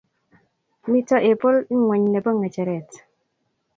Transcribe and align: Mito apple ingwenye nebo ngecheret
Mito 0.91 1.15
apple 1.31 1.57
ingwenye 1.73 2.09
nebo 2.11 2.29
ngecheret 2.37 2.89